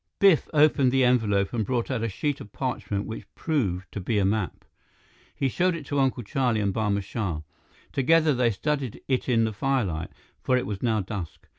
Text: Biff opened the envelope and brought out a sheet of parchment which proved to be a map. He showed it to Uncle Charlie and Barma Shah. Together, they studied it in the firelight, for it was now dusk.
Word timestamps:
Biff 0.17 0.49
opened 0.51 0.91
the 0.91 1.03
envelope 1.03 1.53
and 1.53 1.63
brought 1.63 1.91
out 1.91 2.01
a 2.01 2.09
sheet 2.09 2.41
of 2.41 2.51
parchment 2.51 3.05
which 3.05 3.27
proved 3.35 3.91
to 3.91 3.99
be 3.99 4.17
a 4.17 4.25
map. 4.25 4.65
He 5.35 5.47
showed 5.47 5.75
it 5.75 5.85
to 5.85 5.99
Uncle 5.99 6.23
Charlie 6.23 6.59
and 6.59 6.73
Barma 6.73 7.03
Shah. 7.03 7.41
Together, 7.93 8.33
they 8.33 8.49
studied 8.49 8.99
it 9.07 9.29
in 9.29 9.43
the 9.43 9.53
firelight, 9.53 10.09
for 10.41 10.57
it 10.57 10.65
was 10.65 10.81
now 10.81 11.01
dusk. 11.01 11.45